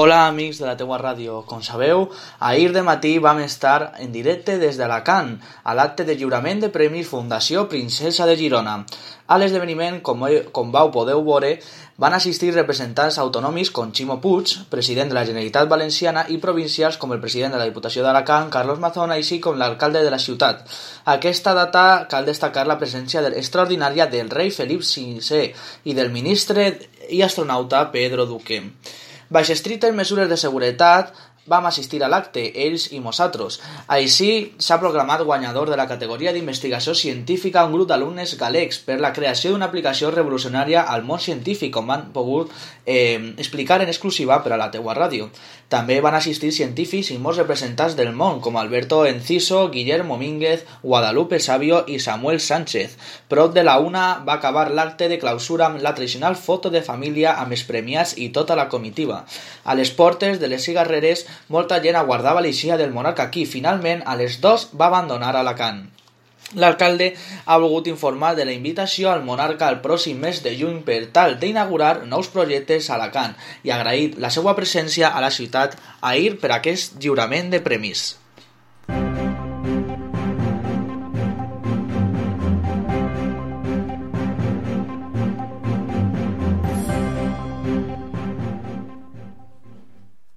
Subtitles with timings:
[0.00, 1.40] Hola amics de la teua ràdio.
[1.50, 2.04] Com sabeu,
[2.48, 5.32] ahir de matí vam estar en directe des d'Alacant
[5.64, 8.76] a l'acte de lliurament de premis Fundació Princesa de Girona.
[9.26, 10.22] A l'esdeveniment, com,
[10.54, 11.50] com vau podeu veure,
[12.04, 17.16] van assistir representants autonòmics com Ximo Puig, president de la Generalitat Valenciana, i provincials com
[17.16, 20.62] el president de la Diputació d'Alacant, Carlos Mazón, així com l'alcalde de la ciutat.
[21.16, 25.42] Aquesta data cal destacar la presència extraordinària del rei Felip VI
[25.90, 26.70] i del ministre
[27.10, 28.62] i astronauta Pedro Duque.
[29.30, 31.12] Baix estrictes mesures de seguretat,
[31.48, 33.58] vam assistir a l'acte, ells i nosaltres.
[33.88, 39.12] Així, s'ha proclamat guanyador de la categoria d'investigació científica un grup d'alumnes galecs per la
[39.16, 42.52] creació d'una aplicació revolucionària al món científic, com han pogut
[42.84, 45.28] eh, explicar en exclusiva per a la teua ràdio.
[45.68, 51.40] També van assistir científics i molts representants del món, com Alberto Enciso, Guillermo Mínguez, Guadalupe
[51.44, 52.96] Sabio i Samuel Sánchez.
[53.28, 57.34] Prop de la una va acabar l'acte de clausura amb la tradicional foto de família
[57.42, 59.26] amb els premiats i tota la comitiva.
[59.64, 64.16] A les portes de les cigarreres molta gent aguardava l'eixida del monarca qui, finalment, a
[64.16, 65.86] les 2 va abandonar Alacant.
[66.56, 67.10] L'alcalde
[67.44, 71.36] ha volgut informar de la invitació al monarca el pròxim mes de juny per tal
[71.42, 73.34] d'inaugurar nous projectes a Alacant
[73.68, 78.14] i agraït la seva presència a la ciutat ahir per aquest lliurament de premis.